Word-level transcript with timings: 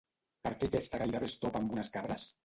Per 0.45 0.51
què 0.61 0.69
aquesta 0.69 1.01
gairebé 1.01 1.27
es 1.31 1.35
topa 1.43 1.61
amb 1.65 1.75
unes 1.75 1.93
cabres? 1.99 2.25